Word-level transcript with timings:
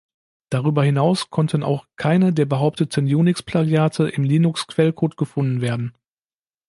Darüber 0.49 0.83
hinaus 0.83 1.29
konnten 1.29 1.61
auch 1.61 1.85
keine 1.95 2.33
der 2.33 2.45
behaupteten 2.47 3.05
Unix-Plagiate 3.05 4.09
im 4.09 4.23
Linux-Quellcode 4.23 5.15
gefunden 5.15 5.61
werden. 5.61 5.93